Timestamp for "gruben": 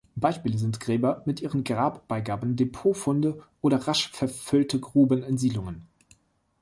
4.79-5.21